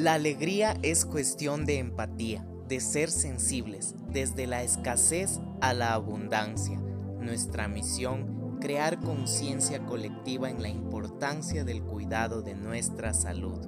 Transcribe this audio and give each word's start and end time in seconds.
La 0.00 0.14
alegría 0.14 0.78
es 0.82 1.04
cuestión 1.04 1.66
de 1.66 1.76
empatía, 1.76 2.42
de 2.66 2.80
ser 2.80 3.10
sensibles, 3.10 3.94
desde 4.08 4.46
la 4.46 4.62
escasez 4.62 5.40
a 5.60 5.74
la 5.74 5.92
abundancia. 5.92 6.78
Nuestra 7.18 7.68
misión, 7.68 8.58
crear 8.62 8.98
conciencia 8.98 9.84
colectiva 9.84 10.48
en 10.48 10.62
la 10.62 10.70
importancia 10.70 11.64
del 11.64 11.82
cuidado 11.82 12.40
de 12.40 12.54
nuestra 12.54 13.12
salud. 13.12 13.58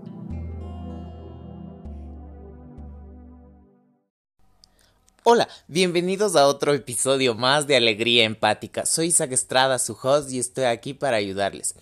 Hola, 5.25 5.47
bienvenidos 5.69 6.35
a 6.35 6.47
otro 6.47 6.73
episodio 6.73 7.35
más 7.35 7.67
de 7.67 7.77
Alegría 7.77 8.25
Empática. 8.25 8.87
Soy 8.87 9.09
Isaac 9.09 9.33
Estrada, 9.33 9.79
su 9.79 9.99
host, 10.03 10.33
y 10.33 10.39
estoy 10.39 10.65
aquí 10.65 10.95
para 10.95 11.19
ayudarles. 11.19 11.75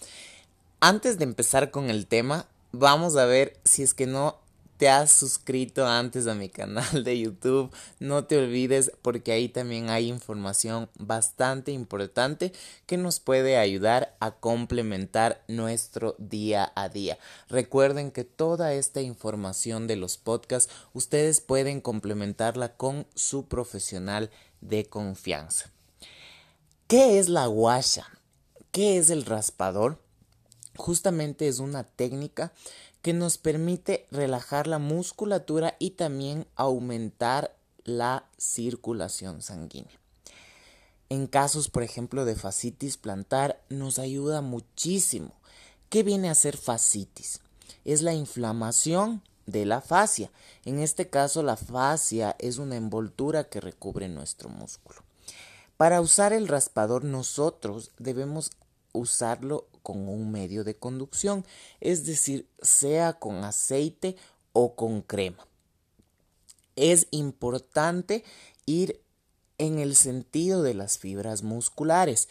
Antes 0.80 1.18
de 1.18 1.24
empezar 1.24 1.70
con 1.70 1.88
el 1.88 2.08
tema, 2.08 2.48
vamos 2.72 3.16
a 3.16 3.26
ver 3.26 3.56
si 3.64 3.84
es 3.84 3.94
que 3.94 4.06
no 4.06 4.39
te 4.80 4.89
has 4.89 5.12
suscrito 5.12 5.87
antes 5.87 6.27
a 6.27 6.34
mi 6.34 6.48
canal 6.48 7.05
de 7.05 7.20
YouTube, 7.20 7.70
no 7.98 8.25
te 8.25 8.39
olvides 8.39 8.91
porque 9.03 9.33
ahí 9.33 9.51
también 9.51 9.91
hay 9.91 10.09
información 10.09 10.89
bastante 10.98 11.70
importante 11.70 12.55
que 12.87 12.97
nos 12.97 13.20
puede 13.20 13.59
ayudar 13.59 14.16
a 14.20 14.30
complementar 14.30 15.45
nuestro 15.48 16.16
día 16.16 16.73
a 16.75 16.89
día. 16.89 17.19
Recuerden 17.51 18.11
que 18.11 18.25
toda 18.25 18.73
esta 18.73 19.03
información 19.03 19.87
de 19.87 19.97
los 19.97 20.16
podcasts 20.16 20.73
ustedes 20.95 21.42
pueden 21.42 21.83
complementarla 21.83 22.75
con 22.75 23.06
su 23.15 23.48
profesional 23.48 24.31
de 24.62 24.87
confianza. 24.87 25.70
¿Qué 26.87 27.19
es 27.19 27.28
la 27.28 27.45
guasha? 27.48 28.06
¿Qué 28.73 28.97
es 28.97 29.11
el 29.11 29.27
raspador? 29.27 29.98
Justamente 30.77 31.48
es 31.48 31.59
una 31.59 31.84
técnica 31.84 32.55
que 33.02 33.12
nos 33.12 33.38
permite 33.38 34.06
relajar 34.10 34.66
la 34.66 34.78
musculatura 34.78 35.77
y 35.78 35.91
también 35.92 36.46
aumentar 36.56 37.56
la 37.84 38.25
circulación 38.36 39.42
sanguínea. 39.42 39.98
En 41.08 41.27
casos, 41.27 41.69
por 41.69 41.83
ejemplo, 41.83 42.25
de 42.25 42.36
fascitis 42.36 42.97
plantar, 42.97 43.60
nos 43.69 43.98
ayuda 43.98 44.42
muchísimo. 44.42 45.33
¿Qué 45.88 46.02
viene 46.02 46.30
a 46.30 46.34
ser 46.34 46.56
fascitis? 46.56 47.41
Es 47.84 48.02
la 48.02 48.14
inflamación 48.14 49.22
de 49.47 49.66
la 49.66 49.80
fascia. 49.80 50.30
En 50.64 50.78
este 50.78 51.08
caso, 51.08 51.42
la 51.42 51.56
fascia 51.56 52.36
es 52.38 52.58
una 52.58 52.77
envoltura 52.77 53.44
que 53.44 53.60
recubre 53.60 54.08
nuestro 54.08 54.48
músculo. 54.48 55.03
Para 55.77 56.00
usar 56.00 56.32
el 56.32 56.47
raspador, 56.47 57.05
nosotros 57.05 57.91
debemos 57.98 58.50
usarlo 58.92 59.66
con 59.83 60.09
un 60.09 60.31
medio 60.31 60.64
de 60.64 60.77
conducción, 60.77 61.45
es 61.81 62.06
decir, 62.06 62.48
sea 62.62 63.14
con 63.14 63.45
aceite 63.45 64.17
o 64.53 64.75
con 64.75 65.03
crema. 65.03 65.47
Es 66.77 67.06
importante 67.11 68.25
ir 68.67 69.00
en 69.59 69.78
el 69.78 69.95
sentido 69.95 70.62
de 70.62 70.75
las 70.75 70.98
fibras 70.98 71.42
musculares 71.42 72.28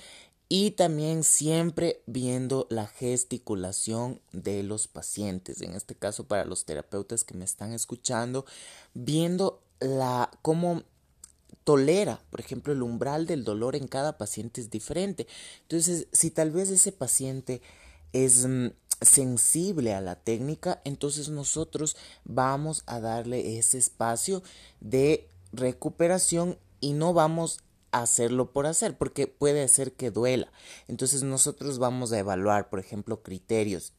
y 0.52 0.72
también 0.72 1.24
siempre 1.24 2.02
viendo 2.08 2.66
la 2.72 2.88
gesticulación 2.88 4.20
de 4.32 4.64
los 4.64 4.88
pacientes, 4.88 5.62
en 5.62 5.76
este 5.76 5.94
caso 5.94 6.24
para 6.24 6.44
los 6.44 6.66
terapeutas 6.66 7.24
que 7.24 7.36
me 7.36 7.46
están 7.46 7.72
escuchando, 7.72 8.46
viendo 8.96 9.62
la 9.80 10.32
cómo 10.42 10.84
tolera, 11.70 12.20
por 12.32 12.40
ejemplo, 12.40 12.74
el 12.74 12.82
umbral 12.82 13.28
del 13.28 13.44
dolor 13.44 13.76
en 13.76 13.88
cada 13.88 14.18
paciente 14.18 14.60
es 14.60 14.72
diferente. 14.72 15.28
Entonces, 15.62 16.08
si 16.12 16.32
tal 16.32 16.50
vez 16.50 16.72
ese 16.72 16.92
paciente 16.92 17.62
es 18.12 18.48
mm, 18.48 18.70
sensible 19.02 19.94
a 19.94 20.02
la 20.02 20.16
técnica, 20.16 20.82
entonces 20.84 21.30
nosotros 21.30 21.96
vamos 22.24 22.82
a 22.88 23.00
darle 23.00 23.60
ese 23.60 23.78
espacio 23.78 24.42
de 24.80 25.28
recuperación 25.54 26.58
y 26.80 26.94
no 26.94 27.14
vamos 27.14 27.60
a 27.92 28.02
hacerlo 28.02 28.52
por 28.52 28.66
hacer, 28.66 28.98
porque 28.98 29.28
puede 29.28 29.62
hacer 29.62 29.92
que 29.92 30.10
duela. 30.10 30.52
Entonces 30.88 31.22
nosotros 31.22 31.78
vamos 31.78 32.12
a 32.14 32.18
evaluar, 32.18 32.72
por 32.72 32.80
ejemplo, 32.80 33.22
criterios 33.22 33.94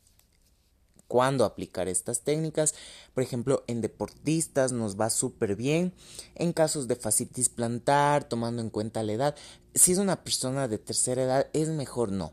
cuándo 1.10 1.44
aplicar 1.44 1.88
estas 1.88 2.20
técnicas. 2.20 2.74
Por 3.14 3.24
ejemplo, 3.24 3.64
en 3.66 3.80
deportistas 3.80 4.70
nos 4.70 4.98
va 4.98 5.10
súper 5.10 5.56
bien. 5.56 5.92
En 6.36 6.52
casos 6.52 6.86
de 6.86 6.94
fascitis 6.94 7.48
plantar, 7.48 8.28
tomando 8.28 8.62
en 8.62 8.70
cuenta 8.70 9.02
la 9.02 9.12
edad. 9.12 9.36
Si 9.74 9.90
es 9.90 9.98
una 9.98 10.22
persona 10.22 10.68
de 10.68 10.78
tercera 10.78 11.22
edad, 11.24 11.46
es 11.52 11.68
mejor 11.68 12.12
no. 12.12 12.32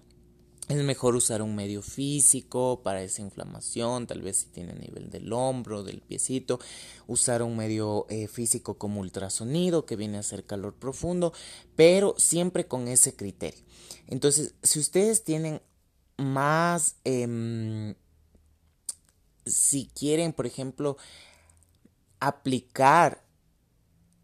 Es 0.69 0.77
mejor 0.83 1.15
usar 1.15 1.41
un 1.41 1.55
medio 1.55 1.81
físico 1.81 2.81
para 2.83 3.01
esa 3.01 3.21
inflamación, 3.21 4.05
tal 4.05 4.21
vez 4.21 4.37
si 4.37 4.47
tiene 4.47 4.73
nivel 4.73 5.09
del 5.09 5.31
hombro, 5.33 5.81
del 5.81 6.01
piecito, 6.01 6.59
usar 7.07 7.41
un 7.41 7.55
medio 7.55 8.05
eh, 8.09 8.27
físico 8.27 8.77
como 8.77 8.99
ultrasonido 8.99 9.85
que 9.85 9.95
viene 9.95 10.17
a 10.17 10.19
hacer 10.19 10.45
calor 10.45 10.75
profundo, 10.75 11.33
pero 11.75 12.15
siempre 12.17 12.67
con 12.67 12.89
ese 12.89 13.15
criterio. 13.15 13.63
Entonces, 14.07 14.55
si 14.61 14.79
ustedes 14.79 15.23
tienen 15.23 15.61
más 16.17 16.97
em, 17.05 17.95
si 19.51 19.89
quieren, 19.95 20.33
por 20.33 20.45
ejemplo, 20.45 20.97
aplicar 22.19 23.23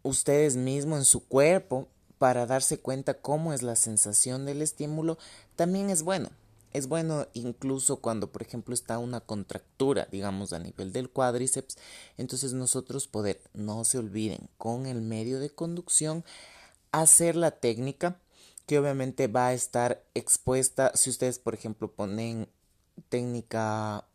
ustedes 0.02 0.56
mismos 0.56 0.98
en 0.98 1.04
su 1.04 1.26
cuerpo 1.26 1.88
para 2.18 2.46
darse 2.46 2.78
cuenta 2.78 3.20
cómo 3.20 3.52
es 3.52 3.62
la 3.62 3.76
sensación 3.76 4.46
del 4.46 4.62
estímulo, 4.62 5.18
también 5.56 5.90
es 5.90 6.02
bueno. 6.02 6.30
Es 6.72 6.88
bueno 6.88 7.28
incluso 7.34 7.98
cuando, 7.98 8.32
por 8.32 8.42
ejemplo, 8.42 8.74
está 8.74 8.98
una 8.98 9.20
contractura, 9.20 10.08
digamos, 10.10 10.52
a 10.52 10.58
nivel 10.58 10.92
del 10.92 11.08
cuádriceps. 11.08 11.76
Entonces 12.16 12.52
nosotros 12.52 13.06
poder, 13.06 13.40
no 13.52 13.84
se 13.84 13.98
olviden, 13.98 14.48
con 14.58 14.86
el 14.86 15.00
medio 15.00 15.38
de 15.38 15.50
conducción, 15.50 16.24
hacer 16.90 17.36
la 17.36 17.52
técnica 17.52 18.18
que 18.66 18.78
obviamente 18.78 19.28
va 19.28 19.48
a 19.48 19.54
estar 19.54 20.02
expuesta 20.14 20.92
si 20.94 21.10
ustedes, 21.10 21.38
por 21.38 21.54
ejemplo, 21.54 21.92
ponen 21.92 22.48
técnica 23.08 24.06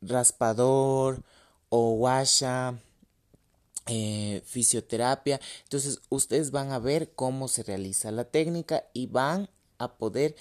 raspador 0.00 1.22
o 1.68 1.92
washa, 1.92 2.78
eh, 3.86 4.42
fisioterapia. 4.44 5.40
Entonces 5.64 6.00
ustedes 6.08 6.50
van 6.50 6.72
a 6.72 6.78
ver 6.78 7.12
cómo 7.14 7.48
se 7.48 7.62
realiza 7.62 8.10
la 8.10 8.24
técnica 8.24 8.84
y 8.92 9.06
van 9.06 9.48
a 9.78 9.94
poder 9.94 10.36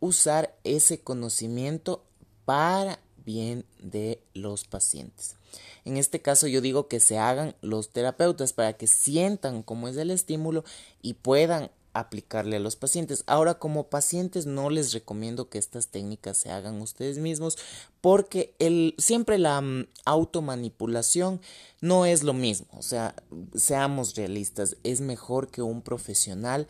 usar 0.00 0.54
ese 0.64 1.00
conocimiento 1.00 2.04
para 2.44 2.98
bien 3.24 3.64
de 3.78 4.22
los 4.34 4.64
pacientes. 4.64 5.36
En 5.84 5.96
este 5.96 6.20
caso 6.20 6.46
yo 6.46 6.60
digo 6.60 6.88
que 6.88 7.00
se 7.00 7.18
hagan 7.18 7.54
los 7.62 7.90
terapeutas 7.90 8.52
para 8.52 8.74
que 8.74 8.86
sientan 8.86 9.62
cómo 9.62 9.88
es 9.88 9.96
el 9.96 10.10
estímulo 10.10 10.64
y 11.00 11.14
puedan 11.14 11.70
aplicarle 11.94 12.56
a 12.56 12.60
los 12.60 12.76
pacientes. 12.76 13.24
Ahora, 13.26 13.54
como 13.54 13.88
pacientes 13.88 14.46
no 14.46 14.68
les 14.68 14.92
recomiendo 14.92 15.48
que 15.48 15.58
estas 15.58 15.88
técnicas 15.88 16.36
se 16.36 16.50
hagan 16.50 16.80
ustedes 16.82 17.18
mismos 17.18 17.56
porque 18.00 18.54
el, 18.58 18.94
siempre 18.98 19.38
la 19.38 19.60
mm, 19.60 19.86
automanipulación 20.04 21.40
no 21.80 22.04
es 22.04 22.22
lo 22.22 22.34
mismo. 22.34 22.66
O 22.72 22.82
sea, 22.82 23.14
seamos 23.54 24.14
realistas, 24.16 24.76
es 24.82 25.00
mejor 25.00 25.48
que 25.48 25.62
un 25.62 25.80
profesional 25.80 26.66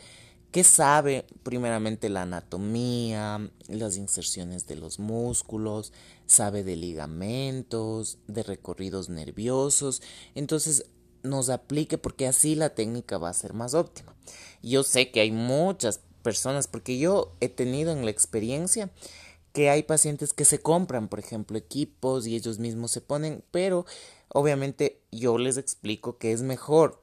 que 0.54 0.62
sabe 0.62 1.26
primeramente 1.42 2.08
la 2.08 2.22
anatomía, 2.22 3.50
las 3.66 3.96
inserciones 3.96 4.68
de 4.68 4.76
los 4.76 5.00
músculos, 5.00 5.92
sabe 6.26 6.62
de 6.62 6.76
ligamentos, 6.76 8.18
de 8.28 8.44
recorridos 8.44 9.08
nerviosos. 9.08 10.00
Entonces, 10.36 10.86
nos 11.24 11.48
aplique 11.50 11.98
porque 11.98 12.28
así 12.28 12.54
la 12.54 12.74
técnica 12.74 13.18
va 13.18 13.30
a 13.30 13.34
ser 13.34 13.54
más 13.54 13.74
óptima. 13.74 14.14
Yo 14.62 14.84
sé 14.84 15.10
que 15.10 15.20
hay 15.20 15.32
muchas 15.32 16.00
personas, 16.22 16.68
porque 16.68 16.98
yo 16.98 17.32
he 17.40 17.48
tenido 17.48 17.92
en 17.92 18.04
la 18.04 18.10
experiencia 18.10 18.90
que 19.52 19.70
hay 19.70 19.84
pacientes 19.84 20.32
que 20.32 20.44
se 20.44 20.58
compran, 20.58 21.08
por 21.08 21.18
ejemplo, 21.18 21.56
equipos 21.56 22.26
y 22.26 22.34
ellos 22.34 22.58
mismos 22.58 22.90
se 22.90 23.00
ponen, 23.00 23.44
pero 23.50 23.86
obviamente 24.28 25.00
yo 25.12 25.38
les 25.38 25.56
explico 25.56 26.18
que 26.18 26.32
es 26.32 26.42
mejor 26.42 27.02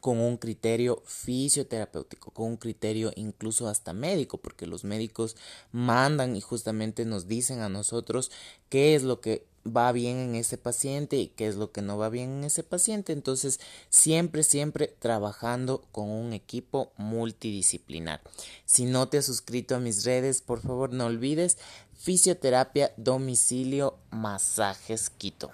con 0.00 0.18
un 0.18 0.36
criterio 0.36 1.02
fisioterapéutico, 1.04 2.32
con 2.32 2.46
un 2.46 2.56
criterio 2.56 3.12
incluso 3.14 3.68
hasta 3.68 3.92
médico, 3.92 4.38
porque 4.38 4.66
los 4.66 4.82
médicos 4.82 5.36
mandan 5.70 6.34
y 6.34 6.40
justamente 6.40 7.04
nos 7.04 7.28
dicen 7.28 7.60
a 7.60 7.68
nosotros 7.68 8.32
qué 8.68 8.94
es 8.94 9.02
lo 9.02 9.20
que 9.20 9.46
va 9.66 9.92
bien 9.92 10.18
en 10.18 10.34
ese 10.34 10.58
paciente 10.58 11.16
y 11.16 11.28
qué 11.28 11.46
es 11.46 11.56
lo 11.56 11.72
que 11.72 11.82
no 11.82 11.98
va 11.98 12.08
bien 12.08 12.38
en 12.38 12.44
ese 12.44 12.62
paciente. 12.62 13.12
Entonces, 13.12 13.60
siempre, 13.88 14.42
siempre 14.42 14.94
trabajando 14.98 15.82
con 15.92 16.10
un 16.10 16.32
equipo 16.32 16.92
multidisciplinar. 16.96 18.20
Si 18.64 18.84
no 18.84 19.08
te 19.08 19.18
has 19.18 19.26
suscrito 19.26 19.74
a 19.76 19.80
mis 19.80 20.04
redes, 20.04 20.42
por 20.42 20.60
favor 20.60 20.92
no 20.92 21.06
olvides 21.06 21.58
fisioterapia, 21.94 22.92
domicilio, 22.96 23.98
masajes, 24.10 25.10
Quito. 25.10 25.50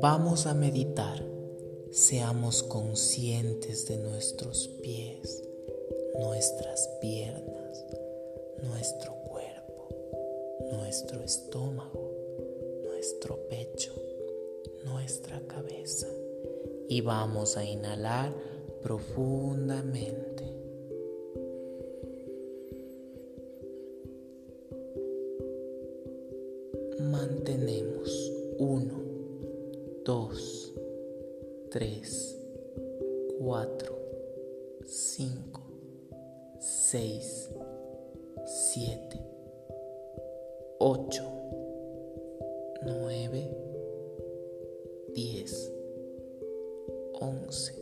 Vamos 0.00 0.46
a 0.46 0.54
meditar 0.54 1.33
seamos 1.94 2.64
conscientes 2.64 3.86
de 3.86 3.98
nuestros 3.98 4.66
pies, 4.82 5.44
nuestras 6.18 6.88
piernas, 7.00 7.86
nuestro 8.64 9.14
cuerpo, 9.22 9.90
nuestro 10.72 11.22
estómago, 11.22 12.10
nuestro 12.82 13.38
pecho, 13.48 13.94
nuestra 14.84 15.40
cabeza. 15.46 16.08
Y 16.88 17.00
vamos 17.00 17.56
a 17.56 17.64
inhalar 17.64 18.34
profundamente. 18.82 20.42
Mantenemos 26.98 28.32
uno, 28.58 29.00
dos 30.04 30.73
3, 31.74 32.00
4, 33.40 33.66
5, 34.86 35.60
6, 36.60 37.50
7, 38.46 39.18
8, 40.78 41.20
9, 42.84 43.50
10, 45.16 45.72
11, 47.20 47.72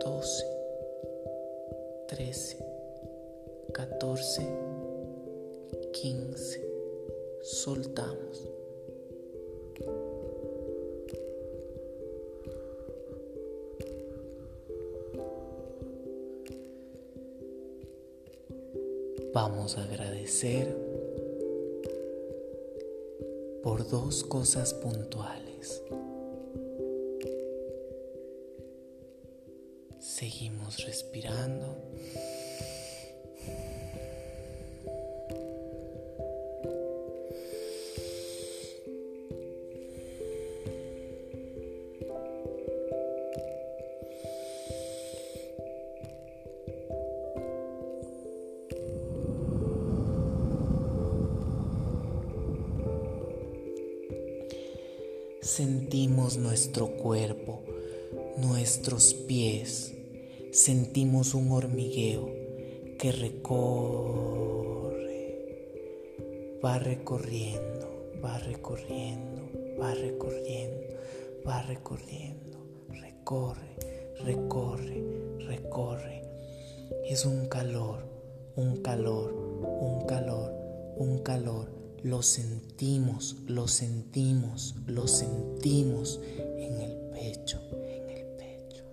12, 0.00 0.44
13, 2.06 2.56
14, 3.72 4.42
15. 5.92 6.60
Soltamos. 7.42 8.48
Vamos 19.34 19.76
a 19.76 19.82
agradecer 19.82 20.68
por 23.64 23.84
dos 23.88 24.22
cosas 24.22 24.72
puntuales. 24.74 25.82
Seguimos 29.98 30.84
respirando. 30.86 31.76
Sentimos 55.44 56.38
nuestro 56.38 56.96
cuerpo, 56.96 57.60
nuestros 58.38 59.12
pies, 59.12 59.94
sentimos 60.52 61.34
un 61.34 61.52
hormigueo 61.52 62.30
que 62.98 63.12
recorre, 63.12 64.96
va 66.64 66.78
recorriendo, 66.78 68.10
va 68.24 68.38
recorriendo, 68.38 69.42
va 69.78 69.92
recorriendo, 69.92 70.94
va 71.46 71.60
recorriendo, 71.60 72.66
recorre, 72.88 73.76
recorre, 74.24 75.04
recorre. 75.40 76.22
Es 77.04 77.26
un 77.26 77.48
calor, 77.48 78.08
un 78.56 78.78
calor, 78.78 79.34
un 79.34 80.06
calor, 80.06 80.54
un 80.96 81.18
calor 81.18 81.83
lo 82.04 82.22
sentimos, 82.22 83.36
lo 83.46 83.66
sentimos, 83.66 84.74
lo 84.86 85.08
sentimos 85.08 86.20
en 86.58 86.80
el 86.82 86.92
pecho, 87.14 87.58
en 87.72 88.10
el 88.10 88.26
pecho. 88.36 88.84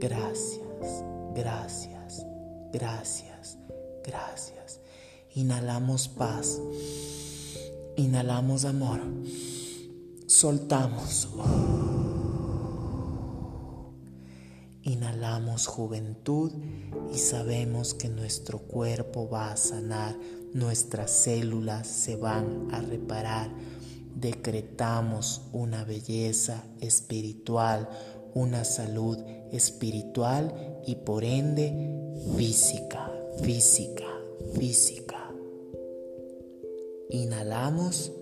Gracias, 0.00 1.04
gracias, 1.32 2.26
gracias, 2.72 3.56
gracias. 4.04 4.80
Inhalamos 5.32 6.08
paz, 6.08 6.60
inhalamos 7.96 8.64
amor, 8.64 9.00
soltamos. 10.26 11.28
Inhalamos 15.00 15.66
juventud 15.66 16.52
y 17.10 17.16
sabemos 17.16 17.94
que 17.94 18.10
nuestro 18.10 18.58
cuerpo 18.58 19.30
va 19.30 19.50
a 19.50 19.56
sanar 19.56 20.14
nuestras 20.52 21.10
células 21.10 21.86
se 21.86 22.16
van 22.16 22.68
a 22.70 22.82
reparar. 22.82 23.50
Decretamos 24.14 25.40
una 25.54 25.84
belleza 25.84 26.64
espiritual, 26.82 27.88
una 28.34 28.64
salud 28.64 29.16
espiritual 29.50 30.82
y 30.86 30.96
por 30.96 31.24
ende 31.24 32.12
física, 32.36 33.10
física, 33.42 34.04
física. 34.54 35.30
Inhalamos. 37.08 38.12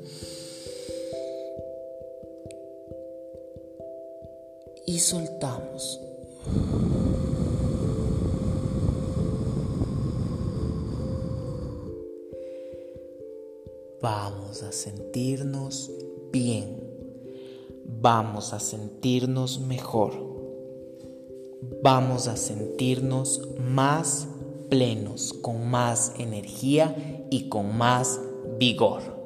Y 4.87 5.01
soltamos. 5.01 6.08
Vamos 14.01 14.63
a 14.63 14.73
sentirnos 14.73 15.91
bien, 16.33 16.83
vamos 17.85 18.53
a 18.53 18.61
sentirnos 18.61 19.61
mejor, 19.61 20.13
vamos 21.83 22.29
a 22.29 22.37
sentirnos 22.37 23.43
más 23.59 24.29
plenos, 24.71 25.33
con 25.33 25.69
más 25.69 26.13
energía 26.19 27.27
y 27.31 27.49
con 27.49 27.77
más 27.77 28.21
vigor. 28.59 29.18